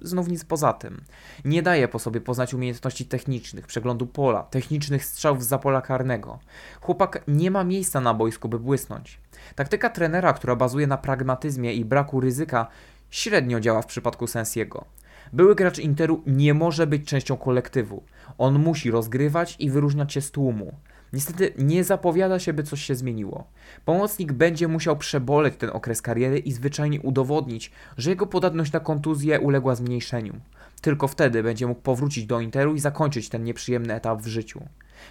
[0.03, 1.05] znów nic poza tym.
[1.45, 6.39] Nie daje po sobie poznać umiejętności technicznych, przeglądu pola, technicznych strzałów z pola karnego.
[6.81, 9.21] Chłopak nie ma miejsca na boisku, by błysnąć.
[9.55, 12.67] Taktyka trenera, która bazuje na pragmatyzmie i braku ryzyka,
[13.11, 14.85] średnio działa w przypadku Sensiego.
[15.33, 18.03] Były gracz Interu nie może być częścią kolektywu.
[18.38, 20.73] On musi rozgrywać i wyróżniać się z tłumu.
[21.12, 23.47] Niestety nie zapowiada się, by coś się zmieniło.
[23.85, 29.40] Pomocnik będzie musiał przeboleć ten okres kariery i zwyczajnie udowodnić, że jego podatność na kontuzję
[29.40, 30.35] uległa zmniejszeniu.
[30.81, 34.61] Tylko wtedy będzie mógł powrócić do Interu i zakończyć ten nieprzyjemny etap w życiu.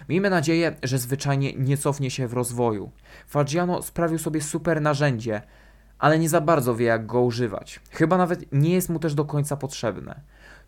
[0.08, 2.90] Miejmy nadzieję, że zwyczajnie nie cofnie się w rozwoju.
[3.26, 5.42] Faggiano sprawił sobie super narzędzie,
[5.98, 7.80] ale nie za bardzo wie jak go używać.
[7.90, 10.20] Chyba nawet nie jest mu też do końca potrzebne.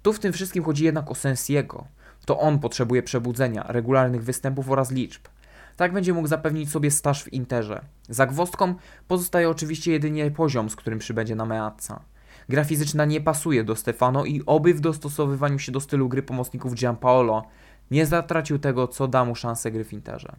[0.02, 1.86] Tu w tym wszystkim chodzi jednak o Sensiego.
[2.24, 5.22] To on potrzebuje przebudzenia, regularnych występów oraz liczb.
[5.76, 7.84] Tak będzie mógł zapewnić sobie staż w Interze.
[8.08, 8.74] Zagwozdką
[9.08, 12.00] pozostaje oczywiście jedynie poziom, z którym przybędzie na Meazza.
[12.48, 16.74] Gra fizyczna nie pasuje do Stefano i oby w dostosowywaniu się do stylu gry pomocników
[16.74, 17.44] Gianpaolo
[17.90, 20.36] nie zatracił tego, co da mu szansę gry w Interze.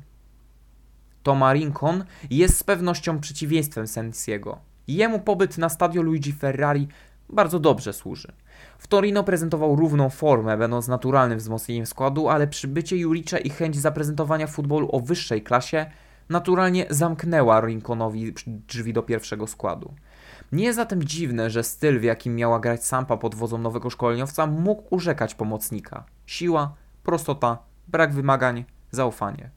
[1.24, 4.71] Toma Rincon jest z pewnością przeciwieństwem Sensiego.
[4.88, 6.88] Jemu pobyt na stadio Luigi Ferrari
[7.30, 8.32] bardzo dobrze służy.
[8.78, 14.48] W Torino prezentował równą formę, będąc naturalnym wzmocnieniem składu, ale przybycie Juricza i chęć zaprezentowania
[14.48, 15.86] futbolu o wyższej klasie
[16.30, 19.94] naturalnie zamknęła Rinconowi drzwi do pierwszego składu.
[20.52, 24.48] Nie jest zatem dziwne, że styl, w jakim miała grać Sampa pod wodzą nowego szkoleniowca,
[24.48, 26.04] mógł urzekać pomocnika.
[26.26, 29.50] Siła, prostota, brak wymagań, zaufanie.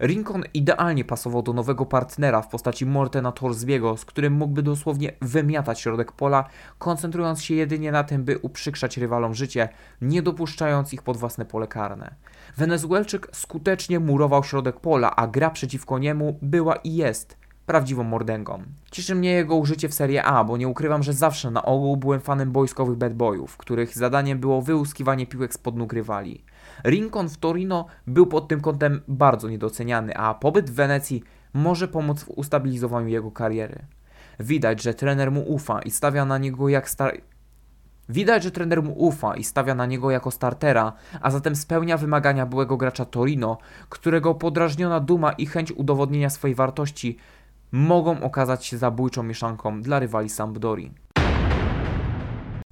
[0.00, 5.80] Rincon idealnie pasował do nowego partnera w postaci Mortena Torsbiego, z którym mógłby dosłownie wymiatać
[5.80, 6.44] środek pola,
[6.78, 9.68] koncentrując się jedynie na tym, by uprzykrzać rywalom życie,
[10.00, 12.14] nie dopuszczając ich pod własne pole karne.
[12.56, 18.62] Wenezuelczyk skutecznie murował środek pola, a gra przeciwko niemu była i jest prawdziwą mordęgą.
[18.90, 22.20] Cieszy mnie jego użycie w Serie A, bo nie ukrywam, że zawsze na ogół byłem
[22.20, 26.44] fanem boiskowych bad boyów, których zadaniem było wyłuskiwanie piłek spod nóg rywali.
[26.84, 32.22] Rincon w Torino był pod tym kątem bardzo niedoceniany, a pobyt w Wenecji może pomóc
[32.22, 33.84] w ustabilizowaniu jego kariery.
[34.40, 37.20] Widać, że trener mu ufa i stawia na niego jak star...
[38.08, 42.46] Widać, że trener mu ufa i stawia na niego jako startera, a zatem spełnia wymagania
[42.46, 47.16] byłego gracza Torino, którego podrażniona duma i chęć udowodnienia swojej wartości
[47.72, 50.90] mogą okazać się zabójczą mieszanką dla rywali Sampdori.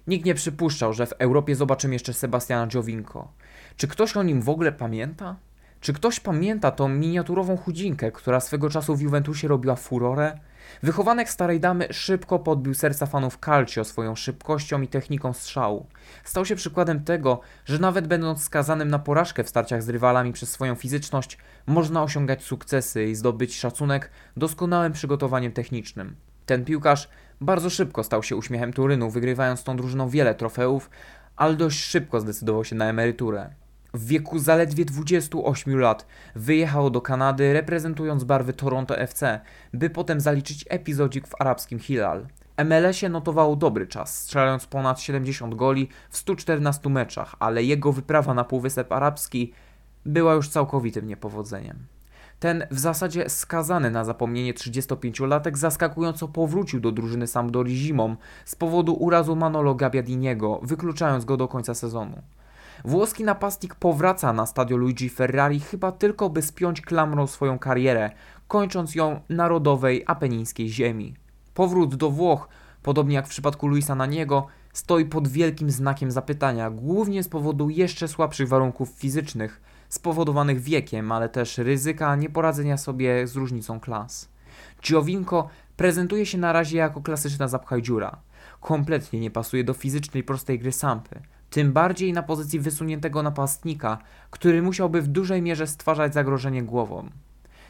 [0.09, 3.29] Nikt nie przypuszczał, że w Europie zobaczymy jeszcze Sebastiana Giovinco.
[3.77, 5.37] Czy ktoś o nim w ogóle pamięta?
[5.81, 10.39] Czy ktoś pamięta tą miniaturową chudzinkę, która swego czasu w Juventusie robiła furorę?
[10.83, 15.87] Wychowanek starej damy szybko podbił serca fanów Calcio swoją szybkością i techniką strzału.
[16.25, 20.51] Stał się przykładem tego, że nawet będąc skazanym na porażkę w starciach z rywalami przez
[20.51, 26.17] swoją fizyczność, można osiągać sukcesy i zdobyć szacunek doskonałym przygotowaniem technicznym.
[26.47, 27.09] Ten piłkarz
[27.41, 30.91] bardzo szybko stał się uśmiechem Turynu, wygrywając tą drużyną wiele trofeów,
[31.37, 33.51] ale dość szybko zdecydował się na emeryturę.
[33.95, 39.41] W wieku zaledwie 28 lat wyjechał do Kanady, reprezentując barwy Toronto FC,
[39.75, 42.27] by potem zaliczyć epizodzik w arabskim Hilal.
[42.65, 48.45] MLS-ie notował dobry czas, strzelając ponad 70 goli w 114 meczach, ale jego wyprawa na
[48.45, 49.53] Półwysep Arabski
[50.07, 51.87] była już całkowitym niepowodzeniem.
[52.41, 58.95] Ten w zasadzie skazany na zapomnienie 35-latek zaskakująco powrócił do drużyny Sampdori zimą z powodu
[58.95, 62.23] urazu Manolo Gabbiadiniego, wykluczając go do końca sezonu.
[62.85, 68.11] Włoski napastnik powraca na stadio Luigi Ferrari chyba tylko by spiąć klamrą swoją karierę,
[68.49, 71.15] kończąc ją narodowej apenińskiej ziemi.
[71.55, 72.49] Powrót do Włoch,
[72.83, 78.09] podobnie jak w przypadku Luisa Naniego, stoi pod wielkim znakiem zapytania, głównie z powodu jeszcze
[78.09, 84.29] słabszych warunków fizycznych, spowodowanych wiekiem, ale też ryzyka nieporadzenia sobie z różnicą klas.
[84.83, 88.17] Giovinco prezentuje się na razie jako klasyczna zapchaj dziura.
[88.61, 91.21] Kompletnie nie pasuje do fizycznej prostej gry Sampy.
[91.51, 93.99] Tym bardziej na pozycji wysuniętego napastnika,
[94.31, 97.11] który musiałby w dużej mierze stwarzać zagrożenie głową.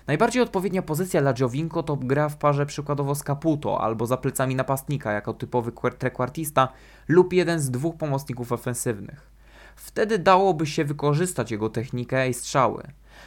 [0.07, 4.55] Najbardziej odpowiednia pozycja dla Giovinco to gra w parze przykładowo z Caputo albo za plecami
[4.55, 6.69] napastnika jako typowy trekwartista
[7.09, 9.38] lub jeden z dwóch pomocników ofensywnych.
[9.79, 12.83] Wtedy dałoby się wykorzystać jego technikę i strzały.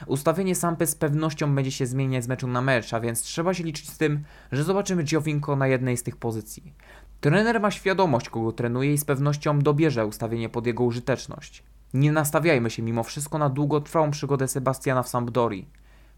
[0.08, 3.64] Ustawienie Sampy z pewnością będzie się zmieniać z meczu na mecz, a więc trzeba się
[3.64, 6.74] liczyć z tym, że zobaczymy Giovinco na jednej z tych pozycji.
[7.22, 11.64] Trener ma świadomość, kogo trenuje i z pewnością dobierze ustawienie pod jego użyteczność.
[11.94, 15.68] Nie nastawiajmy się mimo wszystko na długotrwałą przygodę Sebastiana w Sampdori.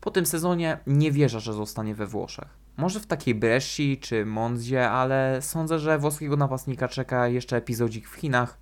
[0.02, 2.48] Po tym sezonie nie wierzę, że zostanie we Włoszech.
[2.78, 8.16] Może w takiej Bresci czy Monzie, ale sądzę, że włoskiego napastnika czeka jeszcze epizodzik w
[8.16, 8.58] Chinach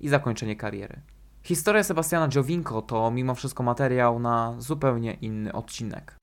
[0.00, 1.00] i zakończenie kariery.
[1.44, 6.14] Historia Sebastiana Giovinco to mimo wszystko materiał na zupełnie inny odcinek.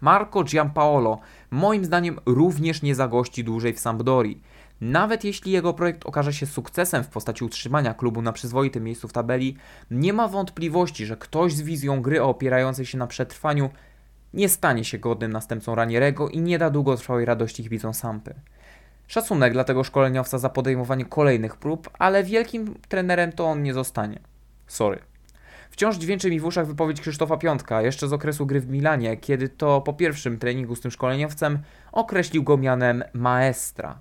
[0.00, 1.18] Marco Giampaolo
[1.50, 4.40] moim zdaniem również nie zagości dłużej w Sampdori.
[4.80, 9.12] Nawet jeśli jego projekt okaże się sukcesem w postaci utrzymania klubu na przyzwoitym miejscu w
[9.12, 9.56] tabeli,
[9.90, 13.70] nie ma wątpliwości, że ktoś z wizją gry opierającej się na przetrwaniu
[14.34, 18.34] nie stanie się godnym następcą Ranierego i nie da długotrwałej radości kibicom Sampy.
[19.06, 24.20] Szacunek dla tego szkoleniowca za podejmowanie kolejnych prób, ale wielkim trenerem to on nie zostanie.
[24.66, 24.98] Sorry.
[25.70, 29.48] Wciąż dźwięczy mi w uszach wypowiedź Krzysztofa Piątka, jeszcze z okresu gry w Milanie, kiedy
[29.48, 31.58] to po pierwszym treningu z tym szkoleniowcem
[31.92, 33.98] określił go mianem maestra.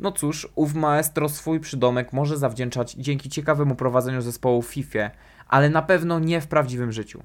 [0.00, 5.10] No cóż, ów maestro swój przydomek może zawdzięczać dzięki ciekawemu prowadzeniu zespołu w FIFA,
[5.48, 7.22] ale na pewno nie w prawdziwym życiu.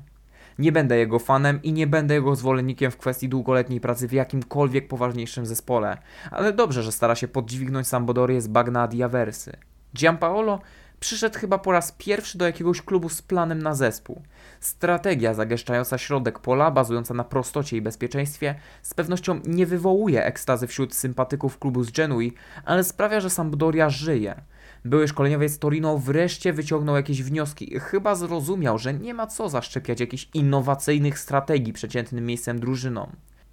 [0.59, 4.87] Nie będę jego fanem i nie będę jego zwolennikiem w kwestii długoletniej pracy w jakimkolwiek
[4.87, 5.97] poważniejszym zespole,
[6.31, 9.57] ale dobrze, że stara się podźwignąć Sampdorię z bagna Diaversy.
[9.95, 10.59] Giampaolo
[10.99, 14.21] przyszedł chyba po raz pierwszy do jakiegoś klubu z planem na zespół.
[14.65, 20.95] Strategia zagęszczająca środek pola, bazująca na prostocie i bezpieczeństwie, z pewnością nie wywołuje ekstazy wśród
[20.95, 22.33] sympatyków klubu z Genui,
[22.65, 24.41] ale sprawia, że Sampdoria żyje.
[24.85, 30.29] Były szkoleniowiec Torino wreszcie wyciągnął jakieś wnioski chyba zrozumiał, że nie ma co zaszczepiać jakichś
[30.33, 33.11] innowacyjnych strategii przeciętnym miejscem drużynom.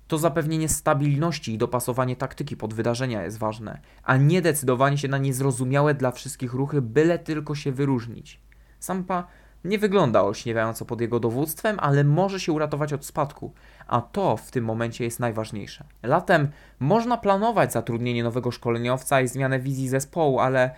[0.09, 5.19] To zapewnienie stabilności i dopasowanie taktyki pod wydarzenia jest ważne, a nie decydowanie się na
[5.19, 8.41] niezrozumiałe dla wszystkich ruchy, byle tylko się wyróżnić.
[8.81, 9.27] Sampa
[9.65, 13.53] nie wygląda olśniewająco pod jego dowództwem, ale może się uratować od spadku,
[13.87, 15.85] a to w tym momencie jest najważniejsze.
[16.03, 16.49] Latem
[16.81, 20.71] można planować zatrudnienie nowego szkoleniowca i zmianę wizji zespołu, ale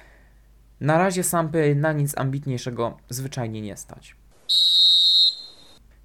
[0.81, 4.17] na razie Sampy na nic ambitniejszego zwyczajnie nie stać.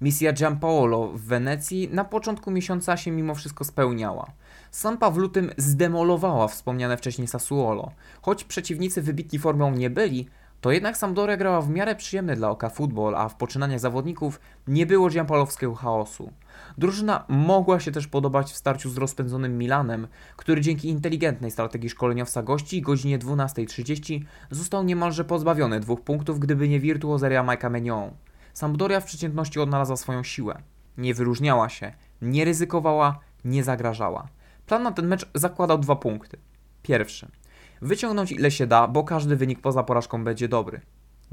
[0.00, 4.32] Misja Giampaolo w Wenecji na początku miesiąca się mimo wszystko spełniała.
[4.70, 7.92] Sampa w lutym zdemolowała wspomniane wcześniej Sassuolo.
[8.22, 10.28] Choć przeciwnicy wybitni formą nie byli,
[10.60, 14.86] to jednak Sampdoria grała w miarę przyjemny dla oka futbol, a w poczynaniach zawodników nie
[14.86, 16.32] było giampolowskiego chaosu.
[16.78, 22.42] Drużyna mogła się też podobać w starciu z rozpędzonym Milanem, który dzięki inteligentnej strategii szkoleniowca
[22.42, 24.20] gości godzinie 12.30
[24.50, 28.10] został niemalże pozbawiony dwóch punktów, gdyby nie wirtuozeria Majka Menion.
[28.52, 30.62] Sampdoria w przeciętności odnalazła swoją siłę.
[30.98, 31.92] Nie wyróżniała się,
[32.22, 34.28] nie ryzykowała, nie zagrażała.
[34.66, 36.38] Plan na ten mecz zakładał dwa punkty.
[36.82, 37.28] Pierwszy.
[37.82, 40.80] Wyciągnąć ile się da, bo każdy wynik poza porażką będzie dobry.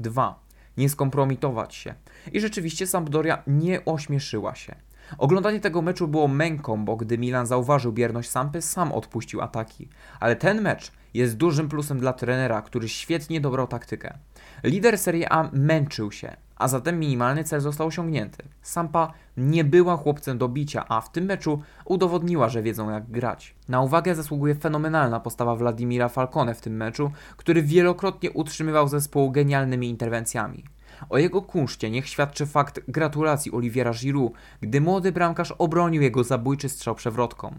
[0.00, 0.40] Dwa.
[0.76, 1.94] Nie skompromitować się.
[2.32, 4.74] I rzeczywiście Sampdoria nie ośmieszyła się.
[5.18, 9.88] Oglądanie tego meczu było męką, bo gdy Milan zauważył bierność Sampy, sam odpuścił ataki.
[10.20, 14.18] Ale ten mecz jest dużym plusem dla trenera, który świetnie dobrał taktykę.
[14.64, 18.42] Lider Serie A męczył się, a zatem minimalny cel został osiągnięty.
[18.62, 23.54] Sampa nie była chłopcem do bicia, a w tym meczu udowodniła, że wiedzą jak grać.
[23.68, 29.88] Na uwagę zasługuje fenomenalna postawa Wladimira Falcone w tym meczu, który wielokrotnie utrzymywał zespół genialnymi
[29.88, 30.64] interwencjami.
[31.08, 36.68] O jego kunszcie niech świadczy fakt gratulacji Oliviera Giroud, gdy młody bramkarz obronił jego zabójczy
[36.68, 37.54] strzał przewrotką.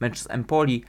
[0.00, 0.84] Mecz z Empoli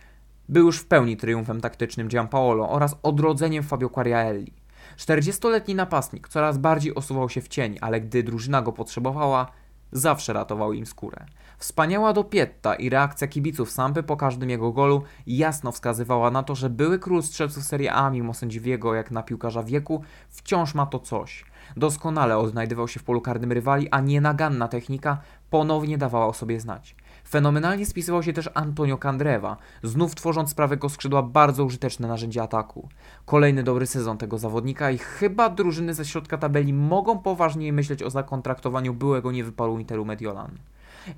[0.49, 4.53] był już w pełni triumfem taktycznym Giampaolo oraz odrodzeniem Fabio Quariaelli.
[5.01, 9.51] 40-letni napastnik coraz bardziej osuwał się w cień, ale gdy drużyna go potrzebowała,
[9.91, 11.25] zawsze ratował im skórę.
[11.57, 16.69] Wspaniała dopietta i reakcja kibiców Sampy po każdym jego golu jasno wskazywała na to, że
[16.69, 21.45] były król strzelców Serie A, mimo sędziwego jak na piłkarza wieku, wciąż ma to coś.
[21.77, 25.17] Doskonale odnajdywał się w polu karnym rywali, a nienaganna technika
[25.49, 26.95] ponownie dawała o sobie znać.
[27.31, 32.89] Fenomenalnie spisywał się też Antonio Candreva, znów tworząc z prawego skrzydła bardzo użyteczne narzędzie ataku.
[33.25, 38.09] Kolejny dobry sezon tego zawodnika i chyba drużyny ze środka tabeli mogą poważniej myśleć o
[38.09, 40.51] zakontraktowaniu byłego niewyparu Interu Mediolan.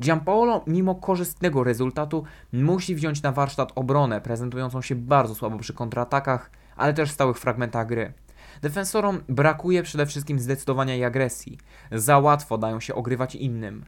[0.02, 2.24] Giampaolo, mimo korzystnego rezultatu,
[2.54, 7.88] musi wziąć na warsztat obronę, prezentującą się bardzo słabo przy kontratakach, ale też stałych fragmentach
[7.88, 8.14] gry.
[8.62, 11.58] Defensorom brakuje przede wszystkim zdecydowania i agresji.
[11.92, 13.86] Za łatwo dają się ogrywać innym.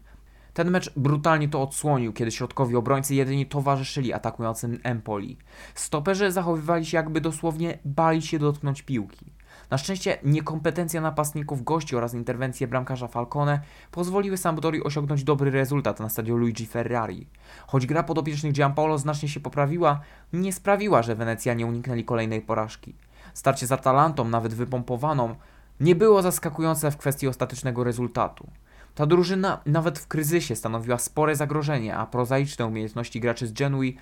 [0.55, 5.37] Ten mecz brutalnie to odsłonił, kiedy środkowi obrońcy jedynie towarzyszyli atakującym Empoli.
[5.75, 9.25] Stoperzy zachowywali się jakby dosłownie bali się dotknąć piłki.
[9.69, 13.59] Na szczęście niekompetencja napastników gości oraz interwencje bramkarza Falcone
[13.91, 17.27] pozwoliły Sampdori osiągnąć dobry rezultat na stadionie Luigi Ferrari.
[17.67, 19.99] Choć gra podopiecznych Giampaolo znacznie się poprawiła,
[20.33, 22.95] nie sprawiła, że Wenecjanie uniknęli kolejnej porażki.
[23.33, 25.35] Starcie z Atalantą, nawet wypompowaną,
[25.79, 28.47] nie było zaskakujące w kwestii ostatecznego rezultatu.
[28.95, 33.97] Ta drużyna nawet w kryzysie stanowiła spore zagrożenie, a prozaiczne umiejętności graczy z Genui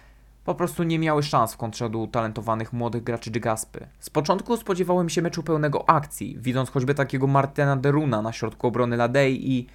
[0.45, 3.87] po prostu nie miały szans w kontrze do utalentowanych młodych graczy Gaspy.
[3.99, 8.97] Z początku spodziewałem się meczu pełnego akcji, widząc choćby takiego Martina Deruna na środku obrony
[8.97, 9.67] Ladei i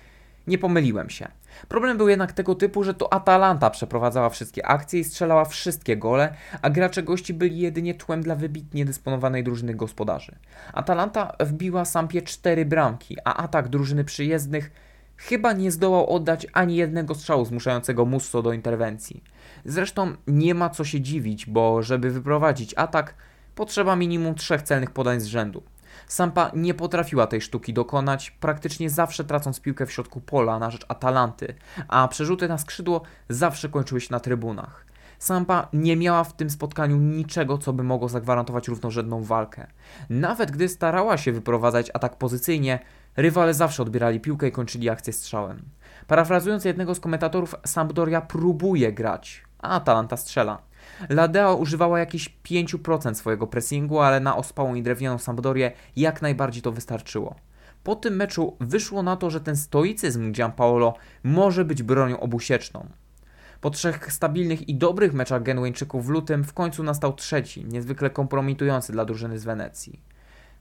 [0.46, 1.28] nie pomyliłem się.
[1.68, 6.35] Problem był jednak tego typu, że to Atalanta przeprowadzała wszystkie akcje i strzelała wszystkie gole,
[6.62, 10.37] a gracze gości byli jedynie tłem dla wybitnie dysponowanej drużyny gospodarzy.
[10.72, 14.70] Atalanta wbiła Sampie cztery bramki, a atak drużyny przyjezdnych
[15.18, 19.24] chyba nie zdołał oddać ani jednego strzału zmuszającego Musso do interwencji.
[19.64, 23.14] Zresztą nie ma co się dziwić, bo żeby wyprowadzić atak,
[23.54, 25.62] potrzeba minimum trzech celnych podań z rzędu.
[26.07, 30.85] Sampa nie potrafiła tej sztuki dokonać, praktycznie zawsze tracąc piłkę w środku pola na rzecz
[30.88, 31.54] Atalanty,
[31.88, 34.87] a przerzuty na skrzydło zawsze kończyły się na trybunach.
[35.18, 39.66] Sampa nie miała w tym spotkaniu niczego, co by mogło zagwarantować równorzędną walkę.
[40.11, 42.78] Nawet gdy starała się wyprowadzać atak pozycyjnie,
[43.18, 45.62] rywale zawsze odbierali piłkę i kończyli akcję strzałem.
[46.07, 50.62] Parafrazując jednego z komentatorów, Sampdoria próbuje grać, a Atalanta strzela.
[51.09, 56.72] Ladea używała jakieś 5% swojego pressingu, ale na ospałą i drewnianą Sampdorię jak najbardziej to
[56.72, 57.35] wystarczyło.
[57.85, 62.88] Po tym meczu wyszło na to, że ten stoicyzm Giampaolo może być bronią obusieczną.
[63.61, 68.92] Po trzech stabilnych i dobrych meczach Genueńczyków w lutym w końcu nastał trzeci, niezwykle kompromitujący
[68.92, 70.02] dla drużyny z Wenecji.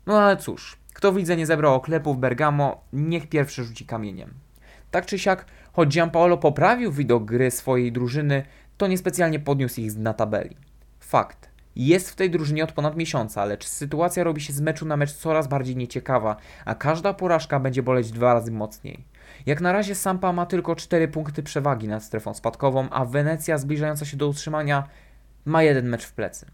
[0.05, 4.33] No ale cóż, kto w lidze nie zebrał oklepów Bergamo, niech pierwszy rzuci kamieniem.
[4.91, 8.43] Tak czy siak, choć Giampaolo poprawił widok gry swojej drużyny,
[8.77, 10.57] to niespecjalnie podniósł ich na tabeli.
[10.99, 11.49] Fakt.
[11.75, 15.13] Jest w tej drużynie od ponad miesiąca, lecz sytuacja robi się z meczu na mecz
[15.13, 19.05] coraz bardziej nieciekawa, a każda porażka będzie boleć dwa razy mocniej.
[19.45, 24.05] Jak na razie Sampa ma tylko 4 punkty przewagi nad strefą spadkową, a Wenecja zbliżająca
[24.05, 24.87] się do utrzymania
[25.45, 26.45] ma jeden mecz w plecy.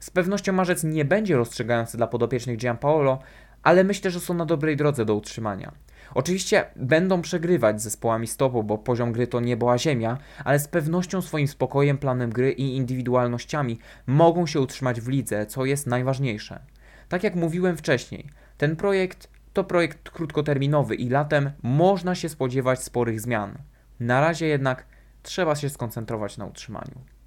[0.00, 3.18] Z pewnością marzec nie będzie rozstrzygający dla podopiecznych Gianpaolo,
[3.62, 5.72] ale myślę, że są na dobrej drodze do utrzymania.
[6.14, 10.68] Oczywiście będą przegrywać z zespołami stopu, bo poziom gry to niebo a ziemia, ale z
[10.68, 16.60] pewnością swoim spokojem, planem gry i indywidualnościami mogą się utrzymać w lidze, co jest najważniejsze.
[17.08, 23.20] Tak jak mówiłem wcześniej, ten projekt to projekt krótkoterminowy i latem można się spodziewać sporych
[23.20, 23.58] zmian.
[24.00, 24.84] Na razie jednak
[25.22, 27.17] trzeba się skoncentrować na utrzymaniu.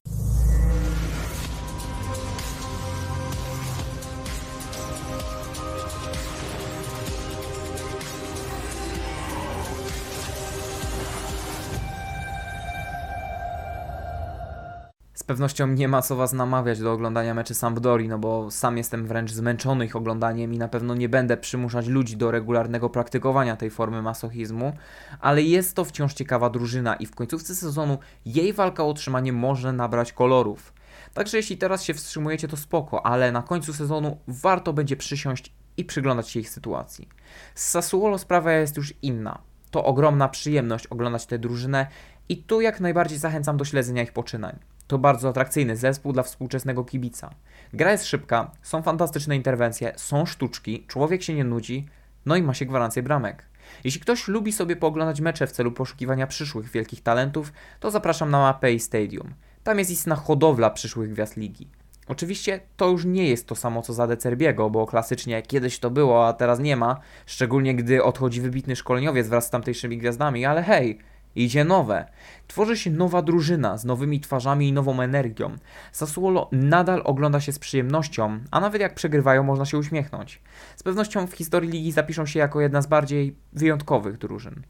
[15.31, 19.31] Pewnością nie ma co Was namawiać do oglądania meczy Sampdori, no bo sam jestem wręcz
[19.31, 24.01] zmęczony ich oglądaniem i na pewno nie będę przymuszać ludzi do regularnego praktykowania tej formy
[24.01, 24.73] masochizmu,
[25.19, 29.73] ale jest to wciąż ciekawa drużyna i w końcówce sezonu jej walka o utrzymanie może
[29.73, 30.73] nabrać kolorów.
[31.13, 35.85] Także jeśli teraz się wstrzymujecie, to spoko, ale na końcu sezonu warto będzie przysiąść i
[35.85, 37.09] przyglądać się ich sytuacji.
[37.55, 39.41] Z Sassuolo sprawa jest już inna.
[39.71, 41.87] To ogromna przyjemność oglądać tę drużynę
[42.29, 44.70] I tu jak najbardziej zachęcam do śledzenia ich poczynań.
[44.91, 47.29] To bardzo atrakcyjny zespół dla współczesnego kibica.
[47.73, 51.85] Gra jest szybka, są fantastyczne interwencje, są sztuczki, człowiek się nie nudzi,
[52.25, 53.45] no i ma się gwarancję bramek.
[53.83, 58.39] Jeśli ktoś lubi sobie pooglądać mecze w celu poszukiwania przyszłych wielkich talentów, to zapraszam na
[58.39, 59.33] mapę i Stadium.
[59.63, 61.67] Tam jest istna hodowla przyszłych gwiazd ligi.
[62.07, 66.27] Oczywiście to już nie jest to samo co za Decerbiego, bo klasycznie kiedyś to było,
[66.27, 70.99] a teraz nie ma, szczególnie gdy odchodzi wybitny szkoleniowiec wraz z tamtejszymi gwiazdami, ale hej,
[71.35, 72.05] idzie nowe.
[72.47, 75.55] Tworzy się nowa drużyna z nowymi twarzami i nową energią.
[75.91, 80.41] Sassuolo nadal ogląda się z przyjemnością, a nawet jak przegrywają można się uśmiechnąć.
[80.75, 84.63] Z pewnością w historii ligi zapiszą się jako jedna z bardziej wyjątkowych drużyn.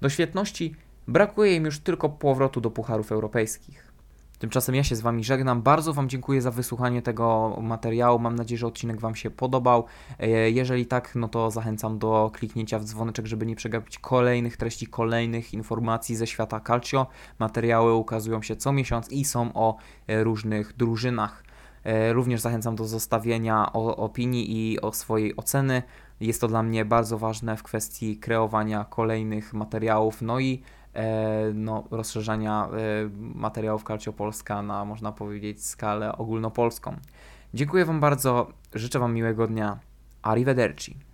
[0.00, 0.74] Do świetności
[1.08, 3.87] brakuje im już tylko powrotu do pucharów europejskich.
[4.38, 5.62] Tymczasem ja się z Wami żegnam.
[5.62, 8.18] Bardzo Wam dziękuję za wysłuchanie tego materiału.
[8.18, 9.84] Mam nadzieję, że odcinek Wam się podobał.
[10.18, 14.86] E, Jeżeli tak, no to zachęcam do kliknięcia w dzwoneczek, żeby nie przegapić kolejnych treści,
[14.86, 17.06] kolejnych informacji ze świata Calcio.
[17.38, 19.76] Materiały ukazują się co miesiąc i są o
[20.06, 21.44] e, różnych drużynach.
[21.84, 25.82] E, Również zachęcam do zostawienia opinii i o swojej oceny.
[26.20, 30.62] Jest to dla mnie bardzo ważne w kwestii kreowania kolejnych materiałów, no i
[31.54, 36.96] no, rozszerzania e, materiałów Calcio Polska na, można powiedzieć, skalę ogólnopolską.
[37.54, 39.78] Dziękuję Wam bardzo, życzę Wam miłego dnia.
[40.22, 40.96] Arrivederci.